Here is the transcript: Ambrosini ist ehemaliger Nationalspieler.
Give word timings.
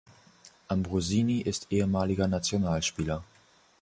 Ambrosini 0.67 1.41
ist 1.41 1.67
ehemaliger 1.69 2.27
Nationalspieler. 2.27 3.23